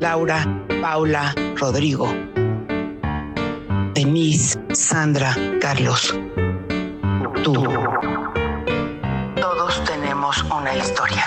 Laura, 0.00 0.46
Paula, 0.80 1.34
Rodrigo, 1.56 2.10
Denise, 3.92 4.58
Sandra, 4.72 5.36
Carlos, 5.60 6.18
tú. 7.44 7.52
Todos 9.38 9.84
tenemos 9.84 10.42
una 10.44 10.74
historia. 10.74 11.24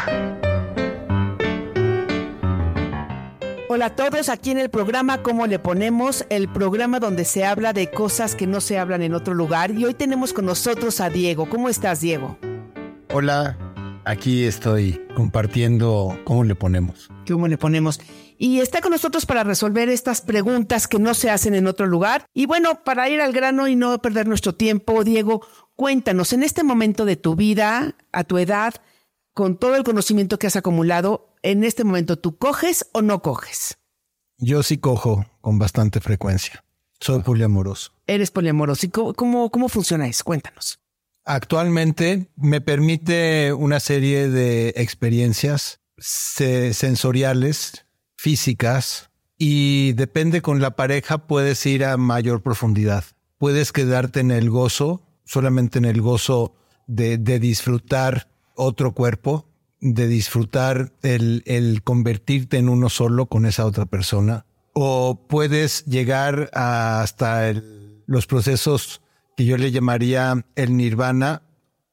Hola 3.69 3.85
a 3.85 3.95
todos, 3.95 4.29
aquí 4.29 4.49
en 4.49 4.57
el 4.57 4.71
programa 4.71 5.21
¿Cómo 5.21 5.45
le 5.45 5.59
ponemos? 5.59 6.25
El 6.29 6.47
programa 6.47 6.99
donde 6.99 7.25
se 7.25 7.45
habla 7.45 7.73
de 7.73 7.91
cosas 7.91 8.33
que 8.33 8.47
no 8.47 8.59
se 8.59 8.79
hablan 8.79 9.03
en 9.03 9.13
otro 9.13 9.35
lugar. 9.35 9.69
Y 9.69 9.85
hoy 9.85 9.93
tenemos 9.93 10.33
con 10.33 10.45
nosotros 10.45 10.99
a 10.99 11.11
Diego. 11.11 11.47
¿Cómo 11.47 11.69
estás, 11.69 12.01
Diego? 12.01 12.37
Hola, 13.13 13.55
aquí 14.05 14.45
estoy 14.45 15.01
compartiendo 15.15 16.17
cómo 16.25 16.43
le 16.43 16.55
ponemos. 16.55 17.09
¿Cómo 17.27 17.47
le 17.47 17.57
ponemos? 17.57 17.99
Y 18.37 18.59
está 18.59 18.81
con 18.81 18.91
nosotros 18.91 19.25
para 19.25 19.43
resolver 19.43 19.89
estas 19.89 20.21
preguntas 20.21 20.87
que 20.87 20.99
no 20.99 21.13
se 21.13 21.29
hacen 21.29 21.55
en 21.55 21.67
otro 21.67 21.85
lugar. 21.85 22.25
Y 22.33 22.45
bueno, 22.45 22.83
para 22.83 23.09
ir 23.09 23.21
al 23.21 23.31
grano 23.31 23.67
y 23.67 23.75
no 23.75 24.01
perder 24.01 24.27
nuestro 24.27 24.55
tiempo, 24.55 25.03
Diego, 25.03 25.45
cuéntanos, 25.75 26.33
en 26.33 26.43
este 26.43 26.63
momento 26.63 27.05
de 27.05 27.15
tu 27.15 27.35
vida, 27.35 27.95
a 28.11 28.23
tu 28.23 28.37
edad, 28.37 28.73
con 29.33 29.57
todo 29.57 29.75
el 29.75 29.83
conocimiento 29.83 30.37
que 30.37 30.47
has 30.47 30.55
acumulado, 30.55 31.33
en 31.41 31.63
este 31.63 31.83
momento, 31.83 32.17
¿tú 32.17 32.37
coges 32.37 32.87
o 32.93 33.01
no 33.01 33.21
coges? 33.21 33.77
Yo 34.37 34.63
sí 34.63 34.77
cojo 34.77 35.25
con 35.41 35.59
bastante 35.59 35.99
frecuencia. 35.99 36.63
Soy 36.99 37.21
poliamoroso. 37.21 37.91
Eres 38.07 38.31
poliamoroso. 38.31 38.85
¿Y 38.85 38.89
cómo, 38.89 39.49
cómo, 39.49 39.69
funciona 39.69 40.07
eso? 40.07 40.23
Cuéntanos. 40.23 40.79
Actualmente 41.25 42.27
me 42.35 42.61
permite 42.61 43.53
una 43.53 43.79
serie 43.79 44.29
de 44.29 44.69
experiencias 44.75 45.79
sensoriales, 45.97 47.85
físicas, 48.17 49.09
y 49.37 49.93
depende 49.93 50.41
con 50.41 50.61
la 50.61 50.75
pareja, 50.75 51.27
puedes 51.27 51.65
ir 51.65 51.85
a 51.85 51.97
mayor 51.97 52.41
profundidad. 52.41 53.03
Puedes 53.37 53.71
quedarte 53.71 54.19
en 54.19 54.31
el 54.31 54.49
gozo, 54.49 55.01
solamente 55.25 55.79
en 55.79 55.85
el 55.85 56.01
gozo 56.01 56.55
de, 56.87 57.17
de 57.17 57.39
disfrutar 57.39 58.29
otro 58.55 58.93
cuerpo, 58.93 59.47
de 59.83 60.07
disfrutar 60.07 60.93
el, 61.01 61.81
convertirte 61.83 62.57
en 62.57 62.69
uno 62.69 62.89
solo 62.89 63.25
con 63.25 63.45
esa 63.45 63.65
otra 63.65 63.85
persona. 63.85 64.45
O 64.73 65.27
puedes 65.27 65.85
llegar 65.85 66.49
hasta 66.53 67.53
los 68.05 68.25
procesos 68.25 69.01
que 69.35 69.45
yo 69.45 69.57
le 69.57 69.71
llamaría 69.71 70.45
el 70.55 70.77
nirvana 70.77 71.43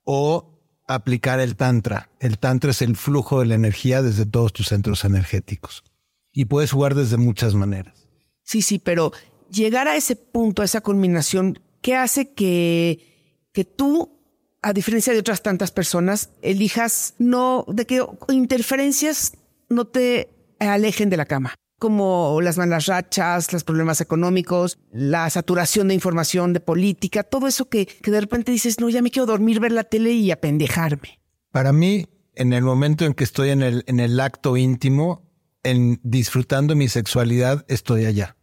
o 0.05 0.59
aplicar 0.87 1.41
el 1.41 1.57
tantra. 1.57 2.11
El 2.21 2.39
tantra 2.39 2.73
es 2.73 2.83
el 2.83 2.97
flujo 2.97 3.41
de 3.41 3.47
la 3.47 3.55
energía 3.55 4.03
desde 4.03 4.27
todos 4.27 4.53
tus 4.53 4.69
centros 4.69 5.05
energéticos. 5.05 5.85
Y 6.33 6.47
puedes 6.47 6.73
jugar 6.73 6.95
desde 6.95 7.17
muchas 7.17 7.55
maneras. 7.55 8.09
Sí, 8.43 8.63
sí, 8.63 8.79
pero 8.79 9.13
llegar 9.51 9.89
a 9.89 9.97
ese 9.97 10.17
punto, 10.17 10.63
a 10.63 10.65
esa 10.65 10.81
culminación, 10.81 11.61
¿qué 11.81 11.97
hace 11.97 12.33
que, 12.33 13.47
que 13.53 13.65
tú 13.65 14.21
a 14.63 14.73
diferencia 14.73 15.13
de 15.13 15.21
otras 15.21 15.43
tantas 15.43 15.71
personas, 15.71 16.31
elijas 16.43 17.15
no, 17.19 17.65
de 17.69 17.87
que 17.87 18.05
interferencias 18.29 19.33
no 19.69 19.87
te 19.87 20.29
alejen 20.59 21.09
de 21.09 21.17
la 21.17 21.25
cama, 21.25 21.55
como 21.81 22.41
las 22.41 22.59
malas 22.59 22.87
rachas, 22.87 23.53
los 23.53 23.65
problemas 23.65 24.01
económicos, 24.01 24.79
la 24.93 25.29
saturación 25.29 25.89
de 25.89 25.95
información, 25.95 26.53
de 26.53 26.61
política, 26.61 27.25
todo 27.25 27.49
eso 27.49 27.69
que, 27.69 27.89
de 28.05 28.21
repente 28.21 28.53
dices, 28.53 28.79
no, 28.79 28.89
ya 28.89 29.03
me 29.03 29.11
quiero 29.11 29.27
dormir, 29.27 29.59
ver 29.59 29.73
la 29.73 29.83
tele 29.83 30.13
y 30.13 30.31
apendejarme. 30.31 31.19
Para 31.51 31.73
mí, 31.73 32.07
en 32.37 32.53
el 32.53 32.63
momento 32.63 33.05
en 33.05 33.15
que 33.15 33.25
estoy 33.25 33.51
en 33.51 33.63
el, 33.63 33.83
en 33.89 33.99
el 33.99 34.21
acto 34.21 34.57
íntimo, 34.57 35.29
en 35.65 35.99
disfrutando 36.05 36.77
mi 36.77 36.87
sexualidad, 36.87 37.65
estoy 37.67 38.05
allá. 38.07 38.37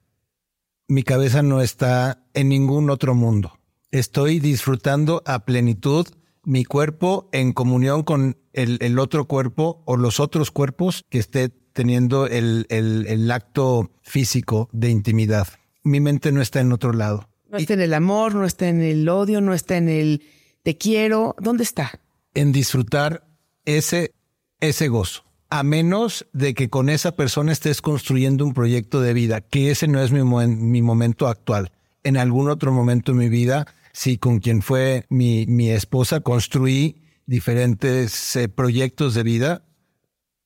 Mi 0.89 1.03
cabeza 1.03 1.41
no 1.41 1.61
está 1.61 2.25
en 2.33 2.49
ningún 2.49 2.89
otro 2.89 3.15
mundo 3.15 3.57
estoy 3.91 4.39
disfrutando 4.39 5.21
a 5.25 5.45
plenitud 5.45 6.07
mi 6.43 6.63
cuerpo 6.63 7.29
en 7.31 7.51
comunión 7.51 8.03
con 8.03 8.37
el, 8.53 8.99
otro 8.99 9.25
cuerpo 9.25 9.83
o 9.85 9.97
los 9.97 10.19
otros 10.19 10.49
cuerpos 10.49 11.05
que 11.09 11.19
esté 11.19 11.49
teniendo 11.77 12.25
el, 12.25 12.65
el, 12.69 13.29
acto 13.29 13.91
físico 14.01 14.67
de 14.71 14.89
intimidad. 14.89 15.47
Mi 15.83 15.99
mente 15.99 16.31
no 16.31 16.41
está 16.41 16.59
en 16.59 16.71
otro 16.71 16.91
lado. 16.91 17.29
No 17.51 17.59
está 17.59 17.75
en 17.75 17.81
el 17.81 17.93
amor, 17.93 18.33
no 18.33 18.45
está 18.45 18.67
en 18.67 18.81
el 18.81 19.07
odio, 19.07 19.41
no 19.41 19.53
está 19.53 19.77
en 19.77 19.87
el 19.87 20.23
te 20.63 20.75
quiero. 20.75 21.35
¿Dónde 21.39 21.61
está? 21.63 21.99
En 22.33 22.51
disfrutar 22.51 23.27
ese, 23.65 24.15
ese 24.59 24.87
gozo. 24.87 25.23
A 25.51 25.61
menos 25.61 26.25
de 26.33 26.55
que 26.55 26.67
con 26.67 26.89
esa 26.89 27.15
persona 27.15 27.51
estés 27.51 27.83
construyendo 27.83 28.43
un 28.43 28.55
proyecto 28.55 28.99
de 28.99 29.13
vida, 29.13 29.41
que 29.41 29.69
ese 29.69 29.87
no 29.87 30.01
es 30.01 30.11
mi, 30.11 30.23
mi 30.23 30.81
momento 30.81 31.27
actual. 31.27 31.71
En 32.03 32.17
algún 32.17 32.49
otro 32.49 32.71
momento 32.71 33.11
de 33.11 33.19
mi 33.19 33.29
vida 33.29 33.67
sí, 33.93 34.17
con 34.17 34.39
quien 34.39 34.63
fue 34.63 35.05
mi, 35.09 35.45
mi 35.45 35.69
esposa, 35.69 36.21
construí 36.21 37.03
diferentes 37.27 38.35
eh, 38.35 38.49
proyectos 38.49 39.13
de 39.13 39.21
vida 39.21 39.63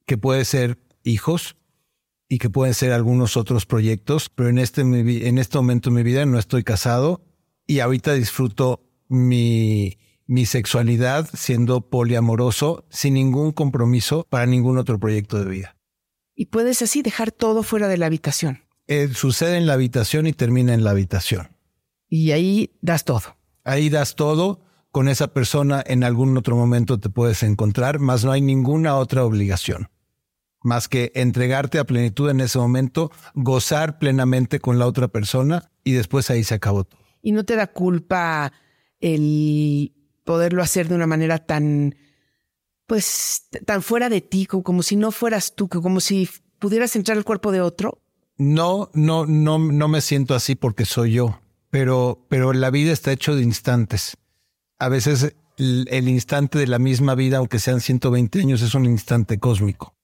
que 0.05 0.17
pueden 0.17 0.43
ser 0.43 0.77
hijos 1.03 1.57
y 2.27 2.37
que 2.37 2.49
pueden 2.49 2.73
ser 2.73 2.91
algunos 2.91 3.37
otros 3.37 3.65
proyectos, 3.65 4.29
pero 4.29 4.49
en 4.49 4.57
este, 4.57 4.81
en 4.81 5.37
este 5.37 5.57
momento 5.57 5.89
de 5.89 5.95
mi 5.95 6.03
vida 6.03 6.25
no 6.25 6.39
estoy 6.39 6.63
casado 6.63 7.25
y 7.67 7.79
ahorita 7.79 8.13
disfruto 8.13 8.83
mi, 9.09 9.97
mi 10.31 10.45
sexualidad 10.45 11.29
siendo 11.33 11.89
poliamoroso 11.89 12.85
sin 12.89 13.15
ningún 13.15 13.51
compromiso 13.51 14.25
para 14.29 14.45
ningún 14.45 14.77
otro 14.77 14.97
proyecto 14.97 15.37
de 15.37 15.49
vida. 15.49 15.77
Y 16.33 16.45
puedes 16.45 16.81
así 16.81 17.01
dejar 17.01 17.33
todo 17.33 17.63
fuera 17.63 17.89
de 17.89 17.97
la 17.97 18.05
habitación. 18.05 18.61
Eh, 18.87 19.09
sucede 19.13 19.57
en 19.57 19.67
la 19.67 19.73
habitación 19.73 20.27
y 20.27 20.33
termina 20.33 20.73
en 20.73 20.83
la 20.83 20.91
habitación. 20.91 21.49
Y 22.07 22.31
ahí 22.31 22.71
das 22.81 23.03
todo. 23.03 23.35
Ahí 23.63 23.89
das 23.89 24.15
todo, 24.15 24.63
con 24.91 25.07
esa 25.07 25.33
persona 25.33 25.83
en 25.85 26.03
algún 26.03 26.35
otro 26.37 26.55
momento 26.55 26.99
te 26.99 27.09
puedes 27.09 27.43
encontrar, 27.43 27.99
más 27.99 28.25
no 28.25 28.31
hay 28.31 28.41
ninguna 28.41 28.95
otra 28.95 29.23
obligación, 29.23 29.89
más 30.61 30.87
que 30.87 31.11
entregarte 31.15 31.79
a 31.79 31.85
plenitud 31.85 32.29
en 32.29 32.41
ese 32.41 32.59
momento, 32.59 33.11
gozar 33.33 33.99
plenamente 33.99 34.59
con 34.59 34.79
la 34.79 34.87
otra 34.87 35.07
persona 35.07 35.71
y 35.83 35.93
después 35.93 36.29
ahí 36.29 36.43
se 36.43 36.55
acabó 36.55 36.83
todo. 36.83 37.01
¿Y 37.21 37.31
no 37.31 37.43
te 37.43 37.55
da 37.55 37.67
culpa 37.67 38.51
el 38.99 39.93
poderlo 40.23 40.61
hacer 40.61 40.87
de 40.87 40.95
una 40.95 41.07
manera 41.07 41.39
tan, 41.39 41.95
pues, 42.87 43.47
tan 43.65 43.81
fuera 43.81 44.09
de 44.09 44.21
ti, 44.21 44.45
como, 44.45 44.83
si 44.83 44.95
no 44.95 45.11
fueras 45.11 45.55
tú, 45.55 45.67
como 45.67 45.99
si 45.99 46.29
pudieras 46.59 46.95
entrar 46.95 47.17
al 47.17 47.23
cuerpo 47.23 47.51
de 47.51 47.61
otro? 47.61 48.01
No, 48.37 48.89
no, 48.93 49.25
no, 49.25 49.59
no 49.59 49.87
me 49.87 50.01
siento 50.01 50.35
así 50.35 50.55
porque 50.55 50.85
soy 50.85 51.13
yo 51.13 51.41
pero, 51.71 52.23
pero 52.29 52.53
la 52.53 52.69
vida 52.69 52.91
está 52.91 53.11
hecho 53.11 53.35
de 53.35 53.41
instantes. 53.41 54.17
A 54.77 54.89
veces 54.89 55.33
el, 55.57 56.07
instante 56.07 56.59
de 56.59 56.67
la 56.67 56.77
misma 56.77 57.15
vida, 57.15 57.37
aunque 57.37 57.59
sean 57.59 57.81
120 57.81 58.39
años, 58.41 58.61
es 58.61 58.75
un 58.75 58.85
instante 58.85 59.39
cósmico. 59.39 59.95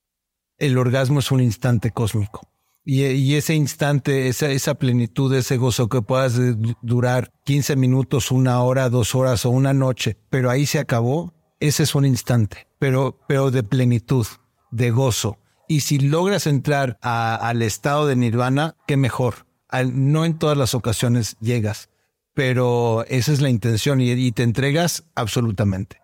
El 0.58 0.78
orgasmo 0.78 1.20
es 1.20 1.32
un 1.32 1.42
instante 1.42 1.92
cósmico. 1.92 2.42
Y, 2.84 3.36
ese 3.36 3.54
instante, 3.54 4.30
esa, 4.30 4.50
esa 4.50 4.76
plenitud, 4.76 5.34
ese 5.34 5.58
gozo 5.58 5.90
que 5.90 6.02
puedas 6.02 6.40
durar 6.82 7.34
15 7.44 7.76
minutos, 7.76 8.32
una 8.32 8.62
hora, 8.62 8.90
dos 8.90 9.14
horas 9.14 9.46
o 9.46 9.50
una 9.50 9.74
noche, 9.74 10.18
pero 10.30 10.50
ahí 10.50 10.66
se 10.66 10.80
acabó, 10.80 11.34
ese 11.60 11.84
es 11.84 11.96
un 11.96 12.06
instante, 12.06 12.68
pero, 12.80 13.20
pero 13.28 13.52
de 13.52 13.64
plenitud, 13.64 14.26
de 14.72 14.92
gozo. 14.92 15.38
Y 15.68 15.82
si 15.82 16.00
logras 16.00 16.48
entrar 16.48 16.98
al 17.02 17.62
estado 17.62 18.08
de 18.08 18.16
nirvana, 18.16 18.78
qué 18.88 18.96
mejor 18.96 19.48
no 19.86 20.26
en 20.26 20.38
todas 20.38 20.58
las 20.58 20.74
ocasiones 20.74 21.38
llegas, 21.40 21.90
pero 22.34 23.06
esa 23.08 23.32
es 23.34 23.42
la 23.42 23.50
intención 23.50 24.00
y, 24.02 24.32
te 24.32 24.44
entregas 24.44 25.04
absolutamente. 25.16 26.00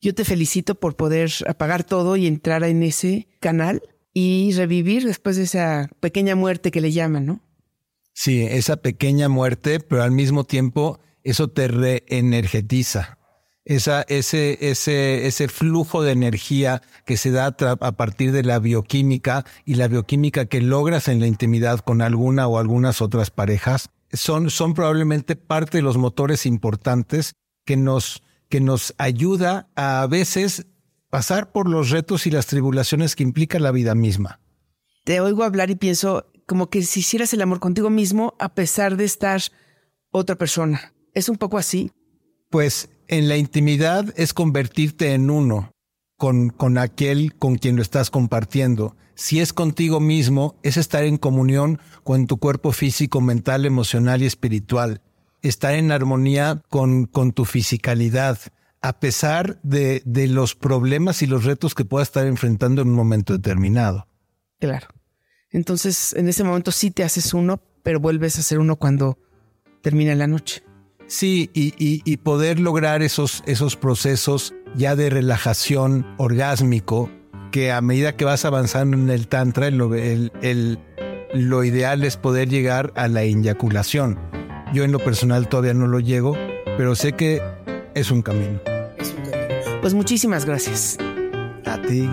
Yo 0.00 0.14
te 0.14 0.24
felicito 0.24 0.76
por 0.76 0.96
poder 0.96 1.30
apagar 1.48 1.82
todo 1.82 2.16
y 2.16 2.26
entrar 2.26 2.62
en 2.62 2.82
ese 2.82 3.26
canal 3.40 3.82
y 4.20 4.52
revivir 4.52 5.04
después 5.04 5.36
de 5.36 5.44
esa 5.44 5.88
pequeña 6.00 6.34
muerte 6.34 6.72
que 6.72 6.80
le 6.80 6.90
llaman, 6.90 7.24
¿no? 7.26 7.40
Sí, 8.14 8.42
esa 8.42 8.78
pequeña 8.78 9.28
muerte, 9.28 9.78
pero 9.78 10.02
al 10.02 10.10
mismo 10.10 10.42
tiempo 10.42 10.98
eso 11.22 11.46
te 11.48 11.68
reenergetiza. 11.68 13.16
esa, 13.64 14.02
ese, 14.08 14.58
ese, 14.70 15.26
ese 15.28 15.46
flujo 15.46 16.02
de 16.02 16.12
energía 16.12 16.82
que 17.04 17.16
se 17.16 17.30
da 17.30 17.54
a 17.80 17.92
partir 17.92 18.32
de 18.32 18.42
la 18.42 18.58
bioquímica 18.58 19.44
y 19.64 19.74
la 19.74 19.86
bioquímica 19.86 20.46
que 20.46 20.60
logras 20.62 21.06
en 21.06 21.20
la 21.20 21.28
intimidad 21.28 21.78
con 21.80 22.02
alguna 22.02 22.48
o 22.48 22.58
algunas 22.58 23.00
otras 23.00 23.30
parejas, 23.30 23.90
son, 24.12 24.50
son 24.50 24.74
probablemente 24.74 25.36
parte 25.36 25.78
de 25.78 25.82
los 25.82 25.96
motores 25.96 26.44
importantes 26.44 27.34
que 27.64 27.76
nos, 27.76 28.22
que 28.48 28.60
nos 28.60 28.94
ayuda 28.98 29.68
a, 29.76 30.02
a 30.02 30.06
veces 30.08 30.66
pasar 31.10 31.52
por 31.52 31.68
los 31.68 31.90
retos 31.90 32.26
y 32.26 32.30
las 32.30 32.46
tribulaciones 32.46 33.16
que 33.16 33.22
implica 33.22 33.58
la 33.58 33.70
vida 33.70 33.94
misma. 33.94 34.40
Te 35.04 35.20
oigo 35.20 35.44
hablar 35.44 35.70
y 35.70 35.76
pienso 35.76 36.30
como 36.46 36.70
que 36.70 36.82
si 36.82 37.00
hicieras 37.00 37.32
el 37.32 37.42
amor 37.42 37.60
contigo 37.60 37.90
mismo 37.90 38.34
a 38.38 38.54
pesar 38.54 38.96
de 38.96 39.04
estar 39.04 39.40
otra 40.10 40.36
persona. 40.36 40.92
¿Es 41.14 41.28
un 41.28 41.36
poco 41.36 41.58
así? 41.58 41.92
Pues 42.50 42.90
en 43.08 43.28
la 43.28 43.36
intimidad 43.36 44.12
es 44.16 44.34
convertirte 44.34 45.12
en 45.12 45.30
uno 45.30 45.72
con, 46.16 46.50
con 46.50 46.78
aquel 46.78 47.34
con 47.36 47.56
quien 47.56 47.76
lo 47.76 47.82
estás 47.82 48.10
compartiendo. 48.10 48.96
Si 49.14 49.40
es 49.40 49.52
contigo 49.52 50.00
mismo, 50.00 50.56
es 50.62 50.76
estar 50.76 51.04
en 51.04 51.16
comunión 51.16 51.80
con 52.04 52.26
tu 52.26 52.36
cuerpo 52.36 52.72
físico, 52.72 53.20
mental, 53.20 53.66
emocional 53.66 54.22
y 54.22 54.26
espiritual. 54.26 55.02
Estar 55.42 55.74
en 55.74 55.90
armonía 55.90 56.62
con, 56.68 57.06
con 57.06 57.32
tu 57.32 57.44
fisicalidad, 57.44 58.38
a 58.80 59.00
pesar 59.00 59.60
de, 59.62 60.02
de 60.04 60.28
los 60.28 60.54
problemas 60.54 61.22
y 61.22 61.26
los 61.26 61.44
retos 61.44 61.74
que 61.74 61.84
puedas 61.84 62.08
estar 62.08 62.26
enfrentando 62.26 62.82
en 62.82 62.88
un 62.88 62.94
momento 62.94 63.32
determinado. 63.32 64.06
Claro. 64.60 64.88
Entonces, 65.50 66.12
en 66.14 66.28
ese 66.28 66.44
momento 66.44 66.72
sí 66.72 66.90
te 66.90 67.04
haces 67.04 67.32
uno, 67.32 67.60
pero 67.82 68.00
vuelves 68.00 68.38
a 68.38 68.42
ser 68.42 68.58
uno 68.58 68.76
cuando 68.76 69.18
termina 69.82 70.14
la 70.14 70.26
noche. 70.26 70.62
Sí, 71.06 71.50
y, 71.54 71.72
y, 71.78 72.16
poder 72.18 72.60
lograr 72.60 73.00
esos, 73.00 73.42
esos 73.46 73.76
procesos 73.76 74.52
ya 74.76 74.94
de 74.94 75.08
relajación 75.08 76.06
orgásmico, 76.18 77.10
que 77.50 77.72
a 77.72 77.80
medida 77.80 78.14
que 78.14 78.26
vas 78.26 78.44
avanzando 78.44 78.94
en 78.94 79.08
el 79.08 79.26
tantra, 79.26 79.68
el, 79.68 80.32
el, 80.42 80.78
lo 81.32 81.64
ideal 81.64 82.04
es 82.04 82.18
poder 82.18 82.50
llegar 82.50 82.92
a 82.94 83.08
la 83.08 83.22
eyaculación. 83.22 84.18
Yo 84.74 84.84
en 84.84 84.92
lo 84.92 84.98
personal 84.98 85.48
todavía 85.48 85.72
no 85.72 85.86
lo 85.86 85.98
llego, 85.98 86.36
pero 86.76 86.94
sé 86.94 87.14
que 87.14 87.40
es 87.98 88.10
un 88.12 88.22
camino. 88.22 88.60
Es 88.96 89.12
un 89.12 89.30
camino. 89.30 89.80
Pues 89.80 89.94
muchísimas 89.94 90.44
gracias. 90.44 90.96
A 91.64 91.80
ti. 91.82 92.08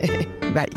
Bye. 0.54 0.68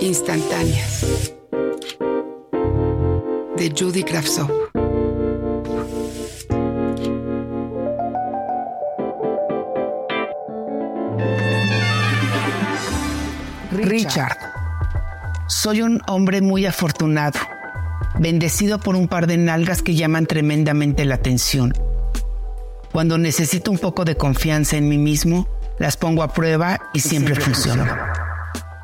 Instantáneas 0.00 1.32
de 3.56 3.74
Judy 3.76 4.04
Kravtsov. 4.04 4.50
Richard, 13.72 14.36
soy 15.48 15.82
un 15.82 16.00
hombre 16.06 16.40
muy 16.40 16.66
afortunado, 16.66 17.38
bendecido 18.18 18.78
por 18.78 18.96
un 18.96 19.08
par 19.08 19.26
de 19.26 19.36
nalgas 19.36 19.82
que 19.82 19.94
llaman 19.94 20.26
tremendamente 20.26 21.04
la 21.04 21.16
atención. 21.16 21.72
Cuando 22.92 23.18
necesito 23.18 23.70
un 23.70 23.78
poco 23.78 24.04
de 24.04 24.16
confianza 24.16 24.76
en 24.76 24.88
mí 24.88 24.98
mismo, 24.98 25.48
las 25.78 25.96
pongo 25.96 26.22
a 26.22 26.32
prueba 26.32 26.80
y 26.94 27.00
siempre 27.00 27.34
funciona. 27.34 28.12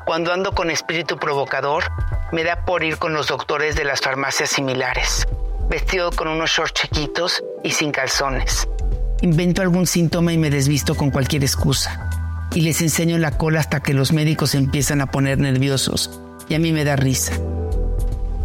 Cuando 0.05 0.33
ando 0.33 0.51
con 0.51 0.69
espíritu 0.69 1.17
provocador, 1.17 1.85
me 2.31 2.43
da 2.43 2.65
por 2.65 2.83
ir 2.83 2.97
con 2.97 3.13
los 3.13 3.27
doctores 3.27 3.75
de 3.75 3.85
las 3.85 4.01
farmacias 4.01 4.49
similares, 4.49 5.25
vestido 5.69 6.11
con 6.11 6.27
unos 6.27 6.51
shorts 6.51 6.73
chiquitos 6.73 7.43
y 7.63 7.71
sin 7.71 7.91
calzones. 7.91 8.67
Invento 9.21 9.61
algún 9.61 9.87
síntoma 9.87 10.33
y 10.33 10.37
me 10.37 10.49
desvisto 10.49 10.95
con 10.95 11.09
cualquier 11.09 11.43
excusa. 11.43 12.09
Y 12.53 12.61
les 12.61 12.81
enseño 12.81 13.17
la 13.17 13.31
cola 13.31 13.61
hasta 13.61 13.79
que 13.79 13.93
los 13.93 14.11
médicos 14.11 14.53
empiezan 14.53 15.01
a 15.01 15.07
poner 15.07 15.39
nerviosos. 15.39 16.19
Y 16.49 16.55
a 16.55 16.59
mí 16.59 16.71
me 16.73 16.83
da 16.83 16.95
risa. 16.97 17.33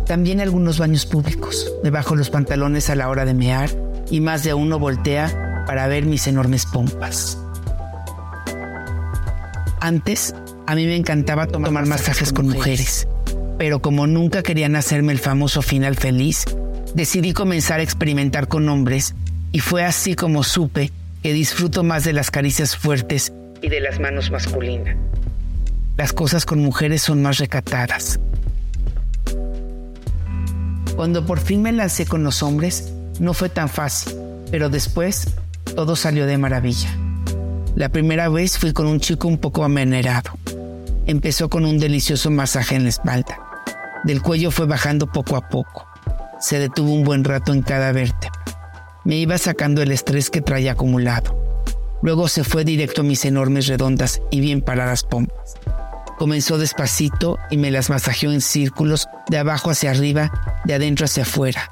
También 0.08 0.40
algunos 0.40 0.78
baños 0.78 1.04
públicos. 1.04 1.70
Me 1.84 1.90
bajo 1.90 2.16
los 2.16 2.30
pantalones 2.30 2.88
a 2.88 2.94
la 2.94 3.10
hora 3.10 3.26
de 3.26 3.34
mear 3.34 3.68
y 4.10 4.20
más 4.20 4.42
de 4.42 4.54
uno 4.54 4.78
voltea 4.78 5.64
para 5.66 5.86
ver 5.86 6.06
mis 6.06 6.26
enormes 6.26 6.64
pompas. 6.64 7.38
Antes 9.80 10.34
a 10.66 10.74
mí 10.74 10.86
me 10.86 10.96
encantaba 10.96 11.46
tomar 11.46 11.84
masajes 11.84 12.32
con 12.32 12.48
mujeres, 12.48 13.06
pero 13.58 13.82
como 13.82 14.06
nunca 14.06 14.42
querían 14.42 14.76
hacerme 14.76 15.12
el 15.12 15.18
famoso 15.18 15.60
final 15.60 15.94
feliz, 15.94 16.44
decidí 16.94 17.34
comenzar 17.34 17.80
a 17.80 17.82
experimentar 17.82 18.48
con 18.48 18.66
hombres 18.70 19.14
y 19.52 19.60
fue 19.60 19.84
así 19.84 20.14
como 20.14 20.42
supe 20.42 20.90
que 21.22 21.34
disfruto 21.34 21.84
más 21.84 22.04
de 22.04 22.14
las 22.14 22.30
caricias 22.30 22.76
fuertes 22.76 23.34
y 23.60 23.68
de 23.68 23.80
las 23.80 24.00
manos 24.00 24.30
masculinas. 24.30 24.96
Las 25.98 26.14
cosas 26.14 26.46
con 26.46 26.60
mujeres 26.60 27.02
son 27.02 27.20
más 27.20 27.36
recatadas. 27.38 28.18
Cuando 30.98 31.24
por 31.24 31.38
fin 31.38 31.62
me 31.62 31.70
lancé 31.70 32.06
con 32.06 32.24
los 32.24 32.42
hombres, 32.42 32.92
no 33.20 33.32
fue 33.32 33.48
tan 33.48 33.68
fácil, 33.68 34.16
pero 34.50 34.68
después 34.68 35.28
todo 35.76 35.94
salió 35.94 36.26
de 36.26 36.38
maravilla. 36.38 36.88
La 37.76 37.88
primera 37.88 38.28
vez 38.28 38.58
fui 38.58 38.72
con 38.72 38.88
un 38.88 38.98
chico 38.98 39.28
un 39.28 39.38
poco 39.38 39.62
amenerado. 39.62 40.32
Empezó 41.06 41.48
con 41.48 41.64
un 41.64 41.78
delicioso 41.78 42.32
masaje 42.32 42.74
en 42.74 42.82
la 42.82 42.88
espalda. 42.88 43.38
Del 44.02 44.22
cuello 44.22 44.50
fue 44.50 44.66
bajando 44.66 45.06
poco 45.06 45.36
a 45.36 45.48
poco. 45.48 45.86
Se 46.40 46.58
detuvo 46.58 46.92
un 46.92 47.04
buen 47.04 47.22
rato 47.22 47.52
en 47.52 47.62
cada 47.62 47.92
vértebra. 47.92 48.42
Me 49.04 49.18
iba 49.18 49.38
sacando 49.38 49.82
el 49.82 49.92
estrés 49.92 50.30
que 50.30 50.40
traía 50.40 50.72
acumulado. 50.72 51.62
Luego 52.02 52.26
se 52.26 52.42
fue 52.42 52.64
directo 52.64 53.02
a 53.02 53.04
mis 53.04 53.24
enormes 53.24 53.68
redondas 53.68 54.20
y 54.32 54.40
bien 54.40 54.62
paradas 54.62 55.04
pompas. 55.04 55.54
Comenzó 56.18 56.58
despacito 56.58 57.38
y 57.50 57.56
me 57.56 57.70
las 57.70 57.90
masajeó 57.90 58.32
en 58.32 58.40
círculos 58.40 59.06
de 59.30 59.38
abajo 59.38 59.70
hacia 59.70 59.92
arriba, 59.92 60.60
de 60.64 60.74
adentro 60.74 61.04
hacia 61.04 61.22
afuera. 61.22 61.70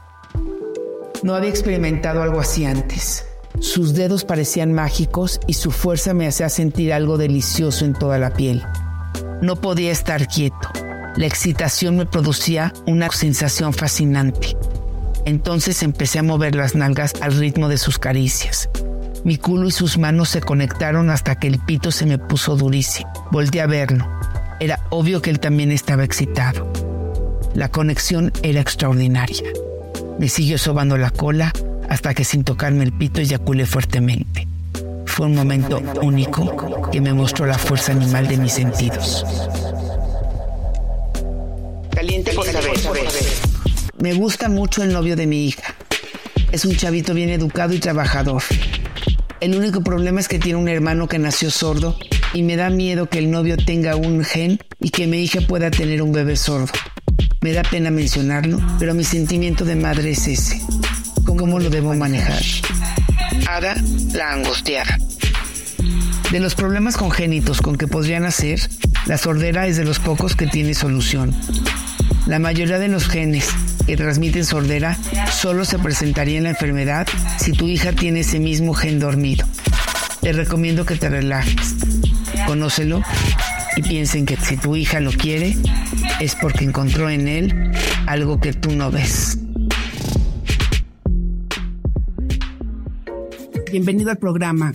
No 1.23 1.35
había 1.35 1.51
experimentado 1.51 2.23
algo 2.23 2.39
así 2.39 2.65
antes. 2.65 3.27
Sus 3.61 3.95
dedos 3.95 4.25
parecían 4.25 4.73
mágicos 4.73 5.41
y 5.47 5.55
su 5.55 5.73
fuerza 5.73 6.15
me 6.15 6.29
hacía 6.29 6.49
sentir 6.49 6.93
algo 6.93 7.19
delicioso 7.19 7.85
en 7.85 7.95
toda 7.95 8.19
la 8.19 8.31
piel. 8.35 8.65
No 9.43 9.57
podía 9.57 9.91
estar 9.91 10.29
quieto. 10.29 10.71
La 11.17 11.27
excitación 11.27 11.97
me 11.97 12.07
producía 12.07 12.73
una 12.87 13.11
sensación 13.11 13.73
fascinante. 13.73 14.57
Entonces 15.25 15.83
empecé 15.83 16.21
a 16.21 16.23
mover 16.23 16.55
las 16.55 16.77
nalgas 16.77 17.15
al 17.21 17.37
ritmo 17.37 17.69
de 17.69 17.79
sus 17.79 17.99
caricias. 17.99 18.69
Mi 19.25 19.39
culo 19.39 19.67
y 19.67 19.73
sus 19.73 19.99
manos 19.99 20.29
se 20.29 20.41
conectaron 20.41 21.11
hasta 21.11 21.35
que 21.35 21.49
el 21.49 21.59
pito 21.59 21.91
se 21.91 22.07
me 22.07 22.19
puso 22.19 22.55
durísimo. 22.55 23.11
Volté 23.33 23.61
a 23.61 23.67
verlo. 23.67 24.16
Era 24.59 24.81
obvio 24.91 25.21
que 25.21 25.31
él 25.31 25.39
también 25.39 25.71
estaba 25.71 26.05
excitado. 26.05 26.73
La 27.55 27.69
conexión 27.69 28.33
era 28.43 28.61
extraordinaria. 28.61 29.45
Me 30.19 30.29
siguió 30.29 30.57
sobando 30.57 30.97
la 30.97 31.11
cola 31.11 31.53
hasta 31.91 32.15
que 32.15 32.25
sin 32.25 32.43
tocarme 32.43 32.85
el 32.85 32.93
pito 32.93 33.21
eyaculé 33.21 33.67
fuertemente. 33.67 34.49
Fue 35.05 35.27
un 35.27 35.35
momento 35.35 35.83
único 36.03 36.91
que 36.91 37.01
me 37.01 37.13
mostró 37.13 37.47
la 37.47 37.59
fuerza 37.59 37.93
animal 37.93 38.29
de 38.29 38.39
mis 38.39 38.53
sentidos. 38.53 39.25
Caliente 41.91 42.33
por 42.33 42.47
saber. 42.47 42.71
Me 43.99 44.15
gusta 44.15 44.49
mucho 44.49 44.83
el 44.83 44.93
novio 44.93 45.17
de 45.17 45.27
mi 45.27 45.47
hija. 45.47 45.75
Es 46.51 46.65
un 46.65 46.77
chavito 46.77 47.13
bien 47.13 47.29
educado 47.29 47.75
y 47.75 47.79
trabajador. 47.79 48.43
El 49.41 49.55
único 49.55 49.83
problema 49.83 50.21
es 50.21 50.29
que 50.29 50.39
tiene 50.39 50.59
un 50.59 50.69
hermano 50.69 51.09
que 51.09 51.19
nació 51.19 51.51
sordo 51.51 51.97
y 52.37 52.43
me 52.43 52.57
da 52.57 52.69
miedo 52.69 53.09
que 53.09 53.19
el 53.19 53.31
novio 53.31 53.57
tenga 53.57 53.97
un 53.97 54.23
gen 54.23 54.59
y 54.79 54.91
que 54.91 55.07
mi 55.07 55.23
hija 55.23 55.41
pueda 55.41 55.71
tener 55.71 56.03
un 56.03 56.13
bebé 56.13 56.37
sordo. 56.37 56.71
Me 57.41 57.55
da 57.55 57.63
pena 57.63 57.91
mencionarlo, 57.91 58.61
pero 58.79 58.93
mi 58.93 59.05
sentimiento 59.05 59.65
de 59.65 59.75
madre 59.75 60.11
es 60.11 60.29
ese. 60.29 60.61
¿Cómo 61.25 61.59
lo 61.59 61.71
debo 61.71 61.95
manejar? 61.95 62.43
Ada, 63.49 63.75
la 64.13 64.33
angustiada. 64.33 64.99
De 66.31 66.39
los 66.39 66.55
problemas 66.55 66.99
congénitos 66.99 67.63
con 67.63 67.77
que 67.77 67.89
podrían 67.89 68.25
nacer, 68.25 68.61
la 69.07 69.17
sordera 69.17 69.67
es 69.67 69.79
de 69.79 69.87
los 69.87 69.99
pocos 69.99 70.37
que 70.37 70.47
tiene 70.47 70.75
solución. 70.75 71.35
La 72.27 72.39
mayoría 72.39 72.79
de 72.79 72.89
los 72.89 73.09
genes 73.09 73.49
que 73.87 73.97
transmiten 73.97 74.45
sordera 74.45 74.99
solo 75.33 75.65
se 75.65 75.79
presentaría 75.79 76.37
en 76.37 76.45
la 76.45 76.51
enfermedad 76.51 77.07
si 77.39 77.53
tu 77.53 77.67
hija 77.67 77.93
tiene 77.93 78.21
ese 78.21 78.41
mismo 78.41 78.75
gen 78.75 78.99
dormido. 78.99 79.47
Te 80.21 80.33
recomiendo 80.33 80.85
que 80.85 80.97
te 80.97 81.09
relajes, 81.09 81.77
conócelo 82.47 83.03
y 83.77 83.83
piensen 83.83 84.25
que 84.25 84.37
si 84.37 84.57
tu 84.57 84.77
hija 84.77 85.01
lo 85.01 85.11
quiere 85.13 85.57
es 86.21 86.35
porque 86.35 86.65
encontró 86.65 87.11
en 87.11 87.29
él 87.29 87.73
algo 88.07 88.41
que 88.41 88.53
tú 88.53 88.73
no 88.73 88.91
ves. 88.91 89.39
Bienvenido 93.71 94.11
al 94.11 94.19
programa 94.19 94.73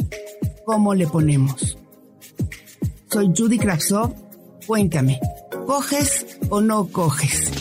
¿Cómo 0.65 0.93
le 0.93 1.07
ponemos? 1.07 1.77
Soy 3.11 3.31
Judy 3.35 3.57
Kravtsov. 3.57 4.13
Cuéntame, 4.67 5.19
¿coges 5.65 6.37
o 6.49 6.61
no 6.61 6.87
coges? 6.87 7.51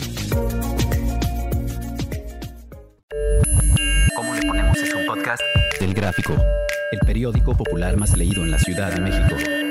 podcast 5.07 5.41
del 5.79 5.93
Gráfico, 5.93 6.33
el 6.91 6.99
periódico 6.99 7.55
popular 7.55 7.97
más 7.97 8.15
leído 8.15 8.43
en 8.43 8.51
la 8.51 8.59
Ciudad 8.59 8.93
de 8.93 9.01
México. 9.01 9.70